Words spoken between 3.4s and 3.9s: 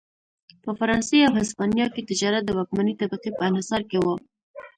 انحصار